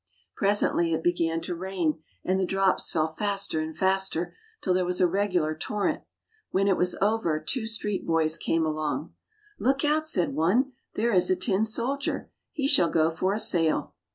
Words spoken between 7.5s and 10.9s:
street boys came along." Look out!" said one;"